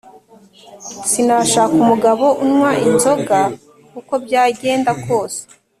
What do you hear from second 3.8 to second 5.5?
uko byagenda kose